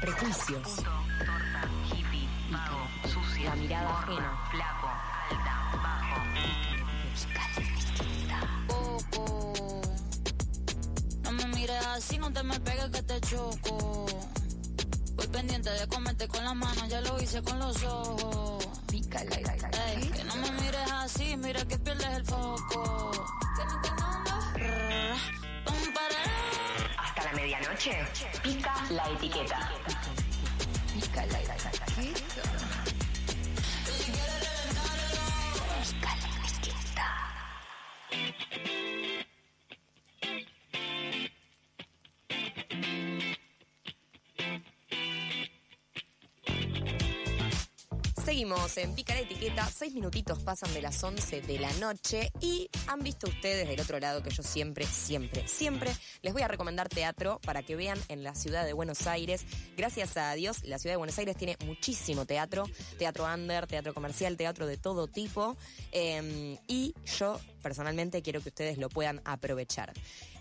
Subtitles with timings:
[0.00, 1.62] prejuicios, puto, torta,
[1.94, 4.38] hippie, vago, sucia, La mirada gorda, ajena.
[4.50, 4.88] flaco,
[5.30, 6.20] alta, bajo.
[8.66, 9.82] poco.
[11.22, 14.06] No me mires así, no te me pegues que te choco.
[15.16, 18.66] Voy pendiente de comerte con las manos, ya lo hice con los ojos.
[18.92, 23.10] Ey, que no me mires así, mira que pierdes el foco.
[23.56, 23.82] ¿Qué me
[27.30, 27.92] la medianoche,
[28.42, 29.70] pica la etiqueta.
[30.94, 31.40] Pícala.
[48.40, 52.70] Seguimos en Pica la Etiqueta, seis minutitos pasan de las 11 de la noche y
[52.86, 56.88] han visto ustedes del otro lado que yo siempre, siempre, siempre les voy a recomendar
[56.88, 59.44] teatro para que vean en la ciudad de Buenos Aires.
[59.76, 62.64] Gracias a Dios, la ciudad de Buenos Aires tiene muchísimo teatro,
[62.98, 65.58] teatro under, teatro comercial, teatro de todo tipo
[65.92, 69.92] eh, y yo personalmente quiero que ustedes lo puedan aprovechar.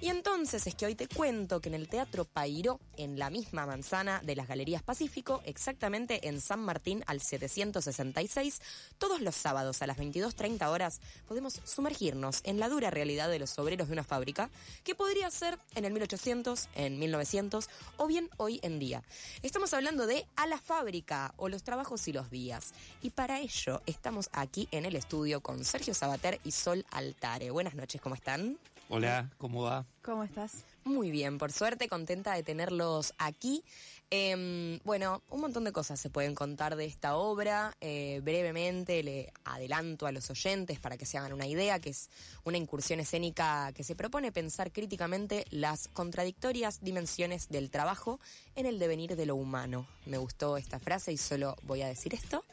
[0.01, 3.65] Y entonces es que hoy te cuento que en el Teatro Pairó, en la misma
[3.65, 8.61] manzana de las Galerías Pacífico, exactamente en San Martín al 766,
[8.97, 13.59] todos los sábados a las 22.30 horas podemos sumergirnos en la dura realidad de los
[13.59, 14.49] obreros de una fábrica,
[14.83, 19.03] que podría ser en el 1800, en 1900 o bien hoy en día.
[19.43, 22.73] Estamos hablando de A la fábrica o los trabajos y los días.
[23.01, 27.49] Y para ello estamos aquí en el estudio con Sergio Sabater y Sol Altare.
[27.49, 28.57] Buenas noches, ¿cómo están?
[28.87, 29.85] Hola, ¿cómo va?
[30.03, 30.63] ¿Cómo estás?
[30.83, 33.63] Muy bien, por suerte, contenta de tenerlos aquí.
[34.11, 37.75] Em, bueno, un montón de cosas se pueden contar de esta obra.
[37.81, 42.09] Eh, brevemente le adelanto a los oyentes para que se hagan una idea, que es
[42.43, 48.19] una incursión escénica que se propone pensar críticamente las contradictorias dimensiones del trabajo
[48.55, 49.87] en el devenir de lo humano.
[50.05, 52.45] Me gustó esta frase y solo voy a decir esto.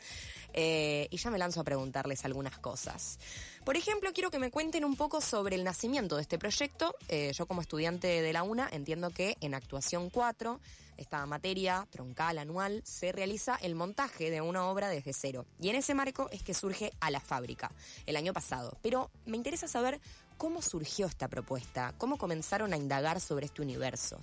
[0.59, 3.19] Eh, y ya me lanzo a preguntarles algunas cosas.
[3.65, 6.95] Por ejemplo, quiero que me cuenten un poco sobre el nacimiento de este proyecto.
[7.09, 10.59] Eh, yo como estudiante de la UNA entiendo que en actuación 4,
[10.97, 15.45] esta materia troncal anual, se realiza el montaje de una obra desde cero.
[15.61, 17.71] Y en ese marco es que surge a la fábrica,
[18.07, 18.79] el año pasado.
[18.83, 20.01] Pero me interesa saber
[20.39, 24.19] cómo surgió esta propuesta, cómo comenzaron a indagar sobre este universo.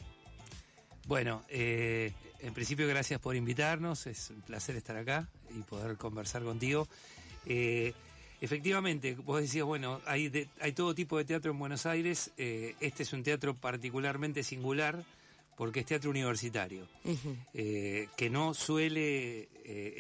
[1.08, 6.44] Bueno, eh, en principio gracias por invitarnos, es un placer estar acá y poder conversar
[6.44, 6.88] contigo.
[7.46, 7.94] Eh,
[8.40, 12.76] efectivamente, vos decías, bueno, hay, de- hay todo tipo de teatro en Buenos Aires, eh,
[12.80, 15.04] este es un teatro particularmente singular
[15.58, 16.88] porque es teatro universitario,
[17.54, 19.50] eh, que no suele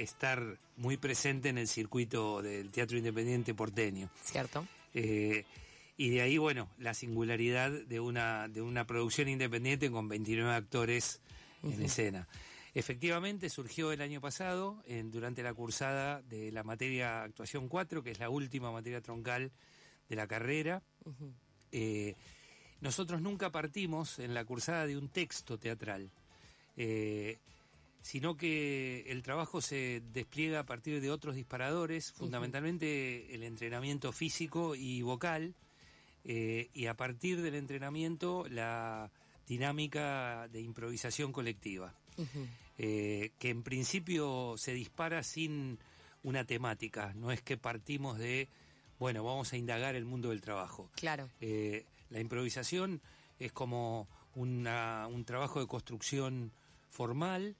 [0.02, 0.42] estar
[0.78, 4.10] muy presente en el circuito del teatro independiente porteño.
[4.24, 4.66] ¿Cierto?
[5.98, 11.22] Y de ahí, bueno, la singularidad de una, de una producción independiente con 29 actores
[11.62, 12.28] en escena.
[12.74, 18.10] Efectivamente, surgió el año pasado, en- durante la cursada de la materia Actuación 4, que
[18.12, 19.52] es la última materia troncal
[20.10, 20.82] de la carrera.
[21.72, 22.16] Eh,
[22.82, 26.10] nosotros nunca partimos en la cursada de un texto teatral.
[26.76, 27.38] Eh,
[28.02, 34.76] sino que el trabajo se despliega a partir de otros disparadores, fundamentalmente el entrenamiento físico
[34.76, 35.54] y vocal,
[36.24, 39.12] eh, y a partir del entrenamiento la
[39.48, 41.94] dinámica de improvisación colectiva,
[42.78, 45.80] eh, que en principio se dispara sin
[46.24, 48.48] una temática, no es que partimos de,
[49.00, 50.90] bueno, vamos a indagar el mundo del trabajo.
[50.96, 51.30] Claro.
[51.42, 53.02] Eh, la improvisación
[53.40, 56.52] es como una- un trabajo de construcción
[56.90, 57.56] formal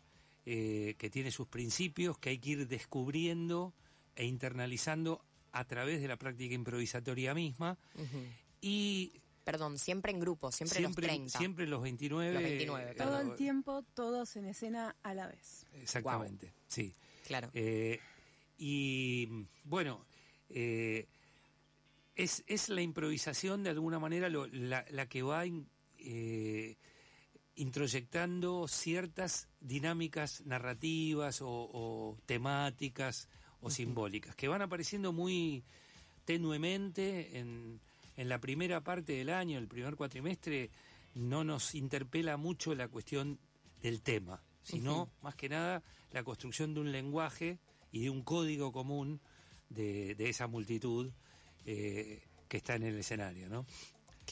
[0.46, 3.74] eh, que tiene sus principios que hay que ir descubriendo
[4.16, 7.78] e internalizando a través de la práctica improvisatoria misma
[8.64, 11.38] y Perdón, siempre en grupo, siempre, siempre, los 30.
[11.38, 12.34] siempre los 29.
[12.34, 13.12] Los 29, eh, claro.
[13.12, 15.66] Todo el tiempo, todos en escena a la vez.
[15.74, 16.96] Exactamente, sí.
[17.28, 17.50] Claro.
[17.54, 18.00] Eh,
[18.58, 19.28] y
[19.66, 20.06] bueno,
[20.50, 21.08] eh,
[22.16, 25.68] es, es la improvisación de alguna manera lo- la, la que va in-
[26.00, 26.78] eh,
[27.56, 33.28] introyectando ciertas dinámicas narrativas o, o temáticas
[33.60, 35.64] o simbólicas que van apareciendo muy
[36.26, 37.80] tenuemente en,
[38.16, 40.70] en la primera parte del año, el primer cuatrimestre,
[41.16, 43.40] no nos interpela mucho la cuestión
[43.82, 47.60] del tema, sino más que nada la construcción de un lenguaje
[47.92, 49.20] y de un código común
[49.70, 51.12] de, de esa multitud
[51.66, 53.66] eh, que está en el escenario, ¿no?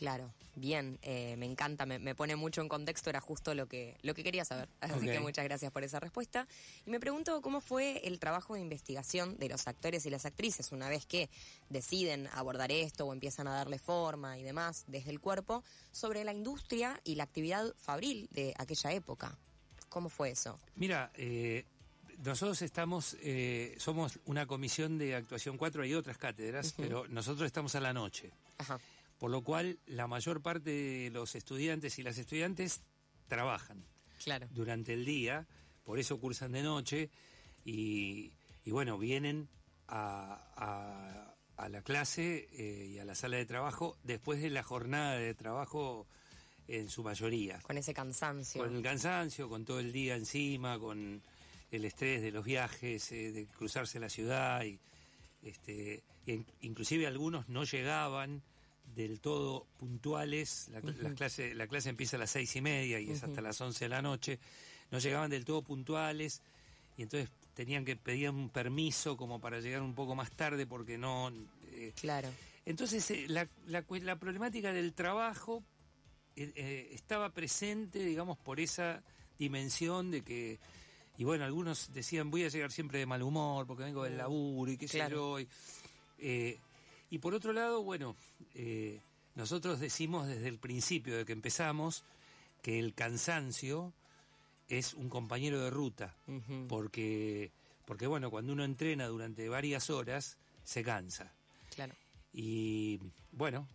[0.02, 4.00] Claro, bien, eh, me encanta, me, me pone mucho en contexto, era justo lo que,
[4.02, 4.68] lo que quería saber.
[4.80, 6.48] Así que muchas gracias por esa respuesta.
[6.88, 10.72] Y me pregunto cómo fue el trabajo de investigación de los actores y las actrices
[10.72, 11.30] una vez que
[11.70, 16.34] deciden abordar esto o empiezan a darle forma y demás desde el cuerpo sobre la
[16.34, 19.38] industria y la actividad fabril de aquella época.
[19.90, 20.58] ¿Cómo fue eso?
[20.78, 21.64] Mira, eh,
[22.24, 27.76] nosotros estamos, eh, somos una comisión de actuación 4, hay otras cátedras, pero nosotros estamos
[27.76, 28.32] a la noche.
[28.58, 28.80] Ajá.
[29.22, 32.82] Por lo cual, la mayor parte de los estudiantes y las estudiantes
[33.28, 33.86] trabajan
[34.24, 34.48] Claro.
[34.50, 35.46] durante el día,
[35.86, 37.12] por eso cursan de noche
[37.64, 38.32] y,
[38.66, 39.48] y bueno, vienen
[39.88, 44.64] a, a- a la clase eh, y a la sala de trabajo después de la
[44.64, 46.08] jornada de trabajo
[46.68, 47.60] en su mayoría.
[47.62, 48.64] Con ese cansancio.
[48.64, 51.22] Con el cansancio, con todo el día encima, con
[51.70, 54.80] el estrés de los viajes, eh, de cruzarse la ciudad y
[55.44, 58.42] este, e in- inclusive algunos no llegaban
[58.96, 60.70] del todo puntuales.
[60.70, 63.60] La, las clase, la clase empieza a las seis y media y es hasta las
[63.62, 64.40] once de la noche.
[64.92, 66.42] No llegaban del todo puntuales
[66.98, 70.98] y entonces tenían que pedir un permiso como para llegar un poco más tarde porque
[70.98, 71.32] no.
[71.74, 72.30] eh, Claro.
[72.66, 75.64] entonces, eh, la, la problemática del trabajo
[76.36, 79.04] eh, estaba presente, digamos, por esa
[79.38, 80.60] dimensión de que,
[81.18, 84.72] y bueno, algunos decían, voy a llegar siempre de mal humor porque vengo del laburo
[84.72, 85.40] y qué sé yo.
[85.40, 85.48] Y,
[87.12, 88.16] y por otro lado, bueno,
[88.56, 89.02] eh,
[89.36, 92.06] nosotros decimos desde el principio de que empezamos
[92.62, 93.94] que el cansancio
[94.70, 96.16] es un compañero de ruta,
[96.70, 97.52] porque,
[97.86, 101.34] porque bueno, cuando uno entrena durante varias horas, se cansa.
[101.76, 101.94] Claro.
[102.32, 103.02] Y
[103.34, 103.68] bueno,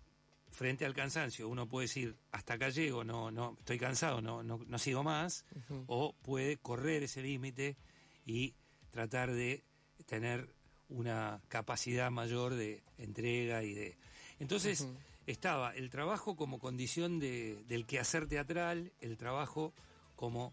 [0.49, 4.63] frente al cansancio, uno puede decir, hasta acá llego, no, no, estoy cansado, no, no,
[4.67, 5.45] no sigo más,
[5.87, 7.77] o puede correr ese límite
[8.25, 8.55] y
[8.91, 9.63] tratar de
[10.07, 10.56] tener
[10.89, 13.97] una capacidad mayor de entrega y de...
[14.39, 14.87] Entonces,
[15.27, 19.73] estaba el trabajo como condición de, del quehacer teatral, el trabajo
[20.15, 20.53] como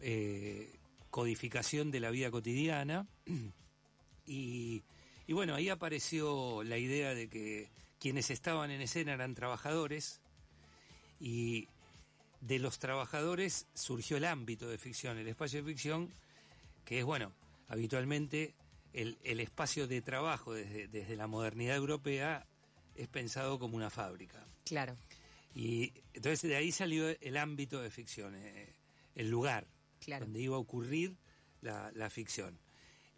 [0.00, 0.72] eh,
[1.10, 3.06] codificación de la vida cotidiana,
[4.26, 4.82] y,
[5.26, 7.68] y bueno, ahí apareció la idea de que
[8.00, 10.20] quienes estaban en escena eran trabajadores
[11.20, 11.68] y
[12.40, 16.10] de los trabajadores surgió el ámbito de ficción, el espacio de ficción,
[16.84, 17.32] que es, bueno,
[17.68, 18.54] habitualmente
[18.92, 22.46] el, el espacio de trabajo desde, desde la modernidad europea
[22.94, 24.46] es pensado como una fábrica.
[24.64, 24.96] Claro.
[25.54, 28.74] Y entonces de ahí salió el ámbito de ficción, eh,
[29.14, 29.66] el lugar
[30.00, 30.24] Claro.
[30.26, 31.16] donde iba a ocurrir
[31.62, 32.58] la, la ficción.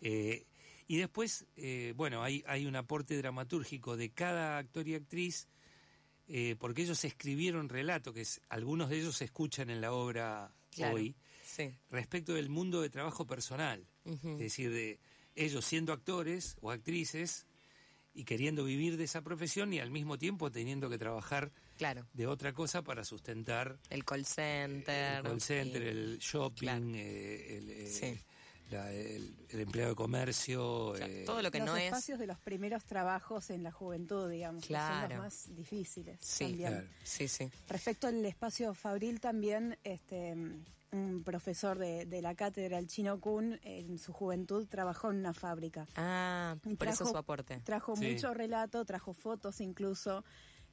[0.01, 0.47] Eh,
[0.87, 5.49] y después, eh, bueno, hay, hay un aporte dramatúrgico de cada actor y actriz,
[6.59, 10.97] porque ellos escribieron relato, que es- algunos de ellos se escuchan en la obra Claro.
[10.97, 11.75] hoy, Sí.
[11.91, 13.87] respecto del mundo de trabajo personal.
[14.05, 14.99] Es decir, de
[15.35, 17.47] ellos siendo actores o actrices
[18.15, 22.07] y queriendo vivir de esa profesión y al mismo tiempo teniendo que trabajar Claro.
[22.15, 25.19] de otra cosa para sustentar El call center.
[25.19, 26.85] el call center, y- el shopping, Claro.
[26.95, 28.21] eh, el, eh, Sí.
[28.71, 30.95] la- el, el empleado de comercio.
[30.97, 31.85] sea, eh, todo lo que los no es.
[31.85, 36.45] espacios de los primeros trabajos en la juventud, digamos, que son los más difíciles Sí.
[36.47, 36.71] también.
[36.73, 36.89] Claro.
[37.05, 37.49] Sí, sí.
[37.69, 40.35] Respecto al espacio fabril también, este
[40.93, 45.35] un profesor de, de la cátedra, el Chino Kun, en su juventud trabajó en una
[45.35, 45.87] fábrica.
[45.97, 47.61] Ah, Y por eso trajo- su aporte.
[47.65, 48.13] Trajo Sí.
[48.13, 50.25] mucho relato, trajo fotos incluso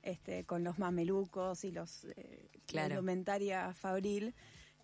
[0.04, 4.34] este, con los mamelucos y los eh, la indumentaria fabril.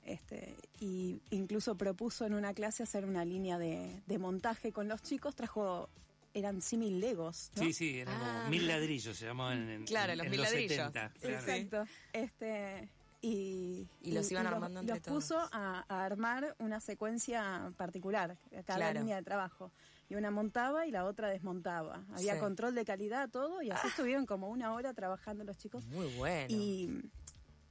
[0.04, 5.04] Este, y incluso propuso en una clase hacer una línea de, de montaje con los
[5.04, 5.36] chicos.
[5.36, 5.89] Trajo,
[6.34, 7.51] eran símil legos.
[7.56, 7.62] ¿no?
[7.63, 8.77] Sí, sí, eran Ah, como mil mira.
[8.80, 10.69] ladrillos, se llamaban en, Claro, en- los en mil ladrillos.
[10.72, 11.42] 70, Sí, claro.
[11.45, 11.51] sí.
[11.51, 11.84] Exacto.
[12.13, 12.89] Este,
[13.21, 18.63] y, Y los iban armando entre los puso a, a armar una secuencia particular, a
[18.63, 19.00] cada Claro.
[19.00, 19.72] línea de trabajo.
[20.10, 22.03] Y una montaba y la otra desmontaba.
[22.13, 22.39] Había Sí.
[22.39, 25.86] control de calidad, todo, y así estuvieron como una hora trabajando los chicos.
[25.86, 26.48] Muy bueno.
[26.50, 26.89] Y,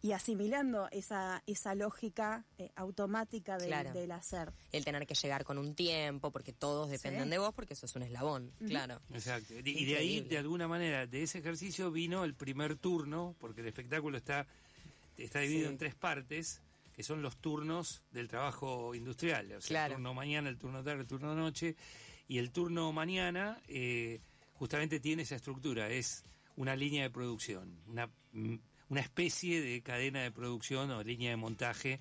[0.02, 3.92] y asimilando esa, esa lógica eh, automática del, Claro.
[3.92, 4.50] del hacer.
[4.72, 7.28] El tener que llegar con un tiempo, porque todos dependen Sí.
[7.30, 8.50] de vos, porque eso es un eslabón.
[8.66, 9.00] Claro.
[9.12, 9.52] Exacto.
[9.62, 13.60] Y- Y de ahí, de alguna manera, de ese ejercicio vino el primer turno, porque
[13.60, 14.46] el espectáculo está,
[15.24, 15.72] está dividido Sí.
[15.72, 16.62] en tres partes,
[16.92, 19.46] que son los turnos del trabajo industrial.
[19.52, 19.92] O sea, Claro.
[19.92, 21.76] el turno mañana, el turno tarde, el turno noche.
[22.28, 24.20] Y el turno mañana eh,
[24.54, 26.22] justamente tiene esa estructura, es
[26.56, 28.54] una línea de producción, una, mm,
[28.90, 32.00] una especie de cadena de producción o línea de montaje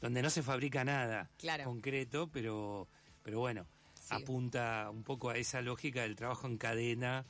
[0.00, 1.64] donde no se fabrica nada Claro.
[1.64, 2.86] concreto, pero,
[3.22, 4.08] pero bueno, Sí.
[4.14, 7.24] apunta un poco a esa lógica del trabajo en cadena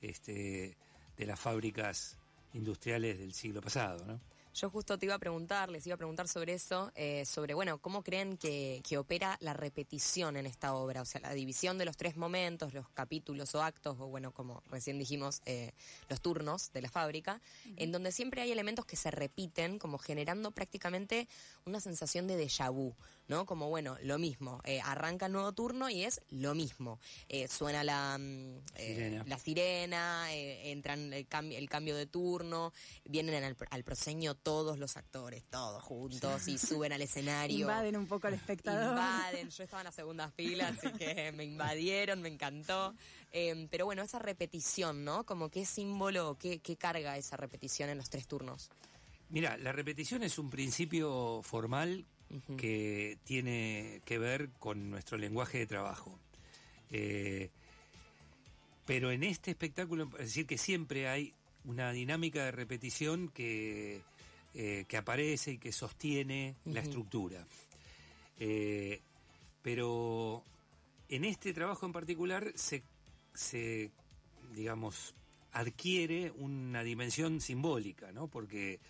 [0.00, 0.76] este,
[1.16, 2.16] de las fábricas
[2.54, 4.20] industriales del siglo pasado, ¿no?
[4.52, 7.78] Yo justo te iba a preguntar, les iba a preguntar sobre eso, eh, sobre, bueno,
[7.78, 11.02] ¿cómo creen que, que opera la repetición en esta obra?
[11.02, 14.62] O sea, la división de los tres momentos, los capítulos o actos, o bueno, como
[14.68, 15.72] recién dijimos, eh,
[16.08, 17.40] los turnos de la fábrica,
[17.76, 21.28] en donde siempre hay elementos que se repiten, como generando prácticamente
[21.64, 22.94] una sensación de déjà vu,
[23.30, 23.46] ¿no?
[23.46, 26.98] Como bueno, lo mismo, eh, arranca el nuevo turno y es lo mismo.
[27.28, 29.24] Eh, suena la, mm, eh, Sirena.
[29.24, 32.72] la sirena, eh, entran el, cambio el cambio de turno,
[33.04, 37.60] vienen al, al proscenio todos los actores, todos juntos, y suben al escenario.
[37.60, 38.90] Invaden un poco al espectador.
[38.90, 42.94] Invaden, yo estaba en la segunda fila, así que me invadieron, me encantó.
[43.30, 45.24] Eh, pero bueno, esa repetición, ¿no?
[45.24, 48.70] Como qué símbolo, qué, qué carga esa repetición en los tres turnos.
[49.28, 52.04] Mira, la repetición es un principio formal
[52.56, 56.18] que tiene que ver con nuestro lenguaje de trabajo.
[56.90, 57.50] Eh,
[58.86, 61.32] pero en este espectáculo, es decir, que siempre hay
[61.64, 64.00] una dinámica de repetición que,
[64.54, 67.46] eh, que aparece y que sostiene la estructura.
[68.38, 69.00] Eh,
[69.62, 70.42] pero
[71.08, 72.82] en este trabajo en particular se,
[73.34, 73.90] se,
[74.54, 75.14] digamos,
[75.52, 78.28] adquiere una dimensión simbólica, ¿no?
[78.28, 78.80] Porque,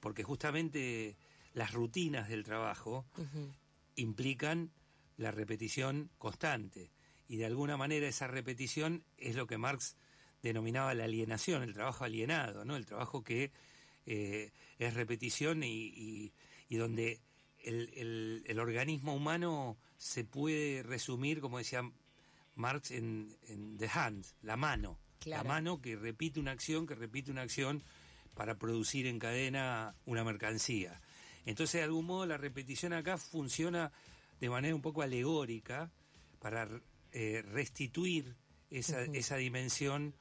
[0.00, 1.16] porque justamente
[1.52, 3.06] las rutinas del trabajo
[3.96, 4.70] implican
[5.16, 6.90] la repetición constante.
[7.28, 9.96] Y de alguna manera esa repetición es lo que Marx
[10.42, 12.76] denominaba la alienación, el trabajo alienado, ¿no?
[12.76, 13.52] El trabajo que
[14.06, 16.32] eh, es repetición y, y-
[16.68, 17.20] y donde
[17.62, 21.82] el, el- el organismo humano se puede resumir, como decía
[22.54, 24.98] Marx, en, en the hand, la mano.
[25.18, 25.42] Claro.
[25.44, 27.82] La mano que repite una acción, que repite una acción
[28.34, 31.00] para producir en cadena una mercancía.
[31.50, 33.92] Entonces, de algún modo, la repetición acá funciona
[34.40, 35.90] de manera un poco alegórica
[36.40, 36.68] para
[37.12, 38.34] eh, restituir
[38.70, 40.14] esa, esa dimensión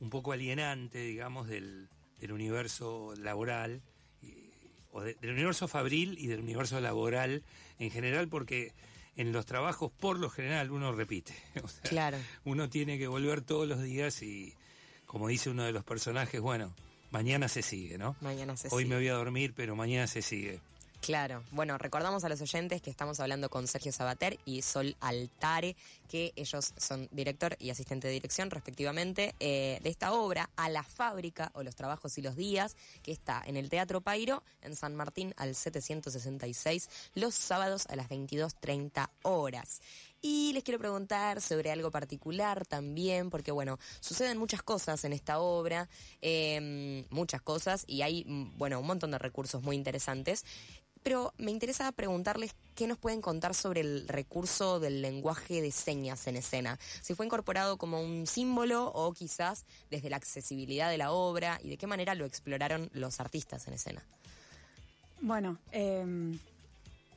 [0.00, 1.88] un poco alienante, digamos, del,
[2.18, 3.80] del universo laboral,
[4.22, 4.50] y-
[4.92, 7.42] o de- del universo fabril y del universo laboral
[7.78, 8.72] en general, porque
[9.16, 11.34] en los trabajos, por lo general, uno repite.
[11.64, 12.18] O sea, Claro.
[12.44, 14.52] uno tiene que volver todos los días y,
[15.06, 16.74] como dice uno de los personajes, bueno,
[17.14, 18.16] mañana se sigue, ¿no?
[18.20, 18.94] Mañana se Hoy sigue.
[18.94, 20.60] me voy a dormir, pero mañana se sigue.
[21.00, 25.76] Claro, bueno, recordamos a los oyentes que estamos hablando con Sergio Sabater y Sol Altare,
[26.08, 30.82] que ellos son director y asistente de dirección respectivamente eh, de esta obra, A la
[30.82, 34.94] fábrica o los trabajos y los días, que está en el Teatro Pairo, en San
[34.96, 39.82] Martín al 766, los sábados a las 22.30 horas.
[40.26, 45.38] Y les quiero preguntar sobre algo particular también, porque bueno, suceden muchas cosas en esta
[45.38, 45.86] obra,
[46.22, 50.46] eh, muchas cosas, y hay, mm, bueno, un montón de recursos muy interesantes.
[51.02, 56.26] Pero me interesa preguntarles qué nos pueden contar sobre el recurso del lenguaje de señas
[56.26, 56.78] en escena.
[57.02, 61.68] Si fue incorporado como un símbolo o quizás desde la accesibilidad de la obra y
[61.68, 64.02] de qué manera lo exploraron los artistas en escena.
[65.20, 66.38] Bueno, eh,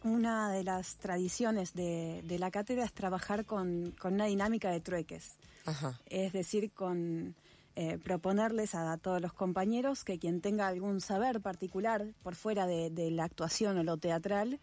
[0.07, 4.79] una de las tradiciones de, de la cátedra es trabajar con, con una dinámica de
[4.79, 5.37] trueques.
[5.65, 5.99] Ajá.
[6.07, 7.35] Es decir, con
[7.75, 12.89] eh, proponerles a, todos los compañeros que quien tenga algún saber particular por fuera de,
[12.89, 14.59] de la actuación o lo teatral,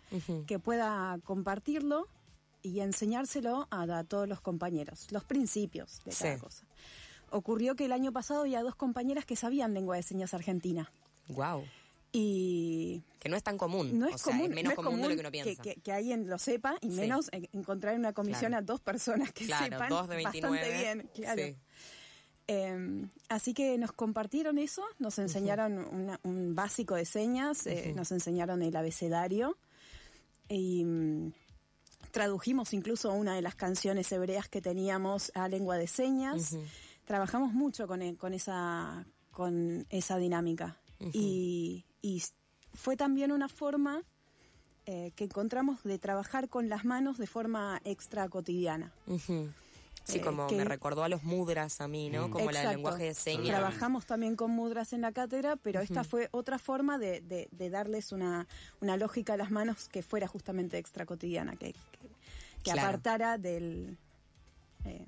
[0.47, 2.09] que pueda compartirlo
[2.63, 6.41] y enseñárselo a, a todos los compañeros, los principios de cada Sí.
[6.41, 6.67] cosa.
[7.31, 10.91] Ocurrió que el año pasado había dos compañeras que sabían lengua de señas argentina
[11.29, 11.65] Wow.
[12.17, 13.99] Y Que no es tan común.
[13.99, 15.63] no es o sea, común, es menos no es común, de lo que uno piensa.
[15.63, 18.59] que, que alguien lo sepa y menos en- encontrar en una comisión Claro.
[18.59, 20.57] a dos personas que claro, sepan dos de 29.
[20.57, 21.43] bastante bien, claro.
[21.43, 21.57] Sí.
[22.47, 28.13] Eh, así que nos compartieron eso, nos enseñaron una- un básico de señas, eh, nos
[28.13, 29.57] enseñaron el abecedario
[30.49, 31.33] y mm,
[32.13, 36.57] tradujimos incluso una de las canciones hebreas que teníamos a lengua de señas.
[37.07, 40.79] Trabajamos mucho con, e- con esa con esa dinámica
[41.13, 42.23] y, y
[42.75, 44.03] fue también una forma
[44.87, 48.93] eh, que encontramos de trabajar con las manos de forma extra cotidiana.
[50.05, 52.29] Sí, Eh, como que- me recordó a los mudras a mí, ¿no?
[52.29, 52.69] Como la Exacto.
[52.69, 53.47] del lenguaje de señas.
[53.47, 57.71] Trabajamos también con mudras en la cátedra, pero esta fue otra forma de, de- de
[57.71, 58.47] darles una,
[58.83, 62.09] una lógica a las manos que fuera justamente extra cotidiana, que, que, que
[62.65, 62.81] Claro.
[62.83, 63.97] apartara del...
[64.85, 65.07] eh,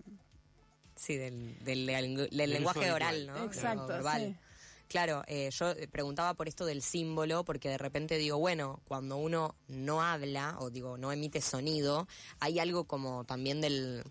[0.94, 3.26] Sí, del, del, del- del lenguaje oral.
[3.26, 3.44] ¿no?
[3.44, 4.22] Exacto, Verbal.
[4.34, 4.45] sí.
[4.88, 9.16] Claro, eh, yo eh, preguntaba por esto del símbolo, porque de repente digo, bueno, cuando
[9.16, 12.06] uno no habla, o digo, no emite sonido,
[12.40, 14.04] hay algo como también del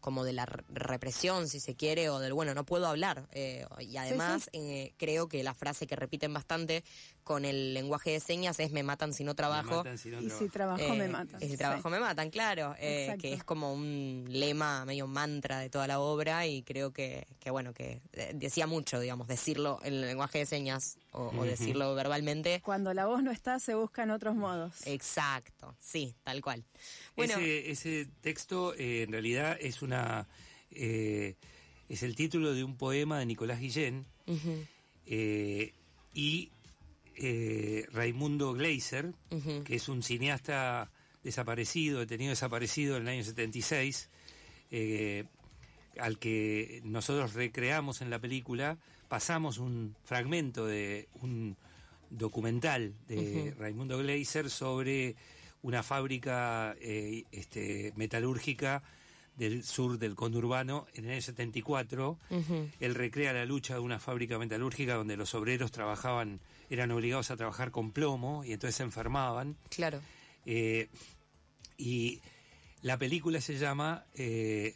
[0.00, 3.26] como de la re- represión, si se quiere, o del, bueno, no puedo hablar.
[3.32, 6.84] eh, y además, eh, creo que la frase que repiten bastante
[7.26, 9.78] con el lenguaje de señas es me matan si no Me trabajo.
[9.78, 10.38] matan si no y trabajo.
[10.44, 11.42] si trabajo Eh, me matan.
[11.42, 11.56] Y si sí.
[11.56, 12.76] trabajo me matan, claro.
[12.78, 17.26] eh, que es como un lema, medio mantra de toda la obra y creo que,
[17.40, 21.42] que bueno, que eh, decía mucho, digamos, decirlo en el lenguaje de señas o, o
[21.44, 22.60] decirlo verbalmente.
[22.64, 24.86] Cuando la voz no está, se buscan otros modos.
[24.86, 26.62] Exacto, sí, tal cual.
[27.16, 30.28] Bueno, Ese, ese texto eh, en realidad es una
[30.70, 31.34] eh,
[31.88, 34.06] es el título de un poema de Nicolás Guillén
[35.06, 35.72] eh,
[36.14, 36.50] y
[37.16, 39.12] eh, Raimundo Gleiser,
[39.64, 40.90] que es un cineasta
[41.22, 44.10] desaparecido, detenido desaparecido en el año 76,
[44.70, 45.24] eh,
[45.98, 51.56] al que nosotros recreamos en la película, pasamos un fragmento de un
[52.10, 55.16] documental de Raimundo Gleiser sobre
[55.62, 58.82] una fábrica eh, este, metalúrgica
[59.36, 62.18] del sur del conurbano en el año 74.
[62.80, 66.40] Él recrea la lucha de una fábrica metalúrgica donde los obreros trabajaban,
[66.70, 69.56] eran obligados a trabajar con plomo y entonces se enfermaban.
[69.68, 70.00] Claro.
[70.46, 70.88] Eh,
[71.76, 72.20] y
[72.82, 74.74] la película se llama eh,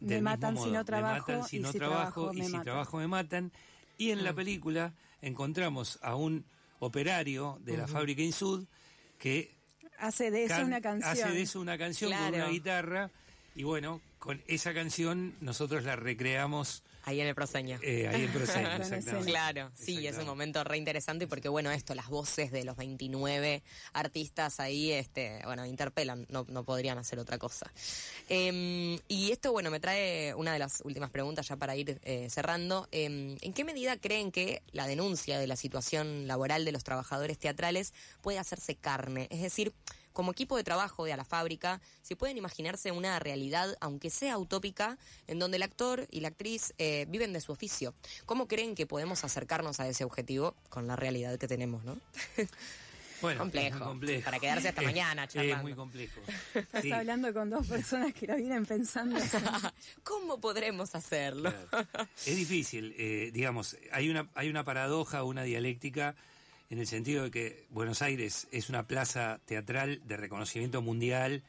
[0.00, 2.44] Me matan si no trabajo, Me matan si y no si trabajo trabajo, y me
[2.46, 2.64] si matan.
[2.64, 3.52] trabajo me matan.
[3.98, 4.24] Y en Mm.
[4.24, 6.44] la película encontramos a un
[6.78, 8.64] operario de la fábrica Insud
[9.18, 9.54] que
[9.98, 11.10] Hace de eso can- una canción.
[11.12, 13.10] hace de eso una canción con una guitarra
[13.54, 17.80] y bueno, con esa canción nosotros la recreamos Ahí en el proseño.
[17.82, 19.32] eh, ahí en Proseño, exactamente.
[19.32, 20.24] Claro, sí, es un Exactamente.
[20.30, 25.66] momento re interesante porque, bueno, esto, las voces de los 29 artistas ahí, este, bueno,
[25.66, 27.72] interpelan, no, no podrían hacer otra cosa.
[28.28, 32.28] Eh, y esto, bueno, me trae una de las últimas preguntas ya para ir eh,
[32.30, 32.86] cerrando.
[32.92, 37.36] Eh, ¿En qué medida creen que la denuncia de la situación laboral de los trabajadores
[37.36, 39.26] teatrales puede hacerse carne?
[39.30, 39.72] Es decir,
[40.12, 44.38] como equipo de trabajo de a la fábrica, si pueden imaginarse una realidad, aunque sea
[44.38, 47.94] utópica, en donde el actor y la actriz eh, viven de su oficio.
[48.26, 51.96] ¿Cómo creen que podemos acercarnos a ese objetivo con la realidad que tenemos, no?
[53.22, 53.76] Bueno, Complejo.
[53.76, 54.24] es complejo.
[54.24, 55.56] Para quedarse hasta Es- mañana charlando.
[55.58, 56.20] Es muy complejo.
[56.54, 56.90] Estás Sí.
[56.90, 59.16] hablando con dos personas que lo vienen pensando.
[60.02, 61.54] ¿Cómo podremos hacerlo?
[61.70, 62.08] Claro.
[62.26, 66.16] Es difícil, eh, digamos, hay una, hay una paradoja, una dialéctica,
[66.72, 71.42] en el sentido de que Buenos Aires es una plaza teatral de reconocimiento mundial,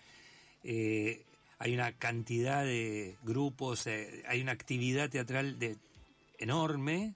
[0.66, 1.24] eh,
[1.60, 5.78] hay una cantidad de grupos, eh, hay una actividad teatral de,
[6.40, 7.14] enorme,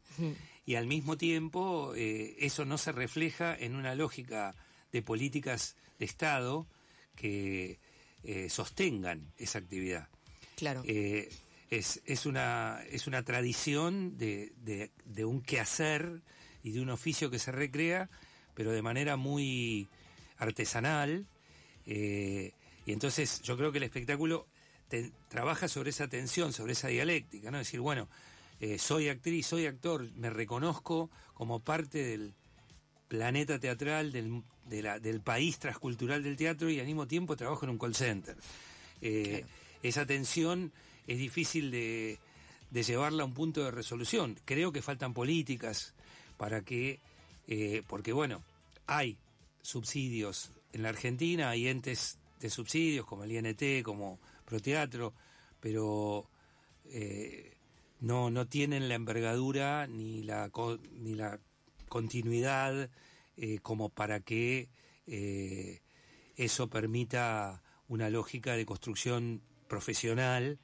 [0.65, 4.55] y al mismo tiempo eh, eso no se refleja en una lógica
[4.93, 6.65] de políticas de Estado
[7.13, 7.77] que
[8.47, 10.07] sostengan esa actividad.
[10.55, 10.81] Claro.
[10.85, 16.21] Es, es, una, es una tradición de, de, de un quehacer
[16.63, 18.09] y de un oficio que se recrea,
[18.55, 19.87] pero de manera muy
[20.37, 21.25] artesanal.
[21.85, 22.51] eh,
[22.85, 24.47] y entonces yo creo que el espectáculo
[24.87, 27.57] te- trabaja sobre esa tensión, sobre esa dialéctica, ¿no?
[27.57, 28.07] decir, bueno,
[28.59, 32.33] eh, soy actriz, soy actor, me reconozco como parte del
[33.07, 37.65] planeta teatral, del, de la- del país transcultural del teatro y al mismo tiempo trabajo
[37.65, 38.35] en un call center.
[39.01, 39.45] Eh,
[39.83, 40.71] Esa tensión
[41.05, 42.17] es difícil de,
[42.71, 44.37] de llevarla a un punto de resolución.
[44.43, 45.93] Creo que faltan políticas
[46.37, 46.99] para que,
[47.47, 48.43] eh, porque bueno,
[48.85, 49.17] hay
[49.61, 55.13] subsidios en la Argentina, hay entes de subsidios como el INT, como Proteatro,
[55.59, 56.29] pero
[56.85, 57.53] eh,
[57.99, 61.39] no, no tienen la envergadura ni la, co- ni la
[61.89, 62.89] continuidad
[63.37, 64.69] eh, como para que
[65.07, 65.81] eh,
[66.35, 70.59] eso permita una lógica de construcción profesional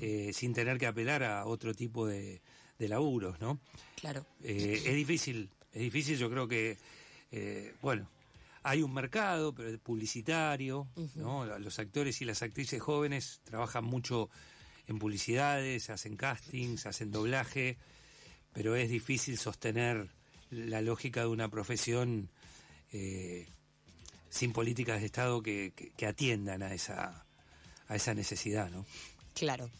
[0.00, 2.40] eh, sin tener que apelar a otro tipo de,
[2.78, 3.58] de laburos, ¿no?
[3.96, 4.24] Claro.
[4.42, 6.76] Eh, es difícil, es difícil, yo creo que,
[7.32, 8.08] eh, bueno,
[8.62, 11.44] hay un mercado pero es publicitario, ¿no?
[11.58, 14.28] Los actores y las actrices jóvenes trabajan mucho
[14.88, 17.76] en publicidades, hacen castings, hacen doblaje,
[18.52, 20.08] pero es difícil sostener
[20.50, 22.28] la lógica de una profesión
[22.92, 23.46] eh,
[24.30, 27.24] sin políticas de Estado que, que- que atiendan a esa,
[27.88, 28.84] a esa necesidad, ¿no?
[29.34, 29.70] Claro.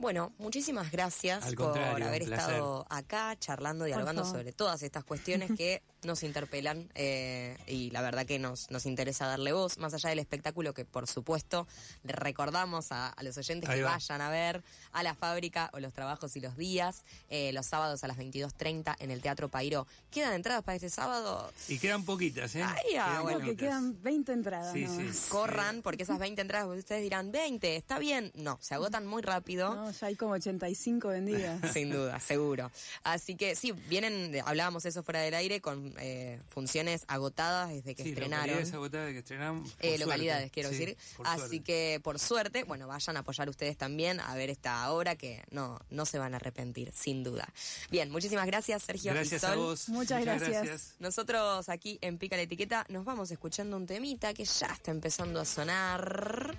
[0.00, 6.22] Bueno, muchísimas gracias por haber estado acá charlando, dialogando sobre todas estas cuestiones que nos
[6.22, 10.72] interpelan eh, y la verdad que nos, nos interesa darle voz, más allá del espectáculo
[10.72, 11.68] que por supuesto
[12.02, 13.90] le recordamos a, a los oyentes Ahí que va.
[13.90, 18.02] vayan a ver a la fábrica o los trabajos y los días, eh, los sábados
[18.02, 19.86] a las 22.30 en el Teatro Pairo.
[20.10, 21.52] ¿Quedan entradas para este sábado?
[21.68, 22.62] Y quedan poquitas, ¿eh?
[22.62, 23.38] Ay, ah, Quedan bueno.
[23.40, 24.72] Creo que quedan 20 entradas.
[24.72, 25.14] Sí, nomás.
[25.16, 25.28] sí.
[25.28, 28.32] Corran, porque esas 20 entradas, ustedes dirán, 20, está bien.
[28.34, 29.74] No, se agotan muy rápido.
[29.74, 31.60] No, ya hay como 85 vendidas.
[31.72, 32.70] Sin duda, seguro.
[33.02, 37.94] Así que sí, vienen, de- hablábamos eso fuera del aire, con eh, funciones agotadas desde
[37.94, 38.46] que Sí, estrenaron.
[38.46, 39.70] localidades agotadas que estrenamos.
[39.72, 39.98] por Eh, suerte.
[40.04, 40.96] localidades, quiero Sí, decir.
[41.24, 41.62] Así suerte.
[41.62, 45.78] que, por suerte, bueno, vayan a apoyar ustedes también a ver esta obra que no,
[45.90, 47.48] no se van a arrepentir, sin duda.
[47.90, 49.12] Bien, muchísimas gracias, Sergio.
[49.12, 49.50] Gracias Sol.
[49.52, 49.88] a vos.
[49.88, 50.94] Muchas gracias.
[50.98, 55.40] Nosotros aquí en Pica la Etiqueta nos vamos escuchando un temita que ya está empezando
[55.40, 56.56] a sonar.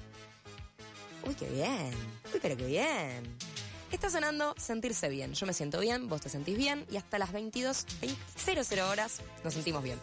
[1.27, 1.91] Uy, qué bien.
[2.33, 3.37] Uy, pero qué bien.
[3.91, 5.33] Está sonando Sentirse Bien.
[5.33, 9.21] Yo me siento bien, vos te sentís bien y hasta las 22, 20, 00 horas
[9.43, 9.99] nos sentimos bien.